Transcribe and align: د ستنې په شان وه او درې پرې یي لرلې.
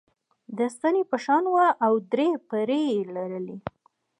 د 0.57 0.59
ستنې 0.75 1.03
په 1.09 1.17
شان 1.25 1.43
وه 1.53 1.67
او 1.85 1.93
درې 2.11 2.29
پرې 2.49 2.81
یي 2.91 3.01
لرلې. 3.15 3.57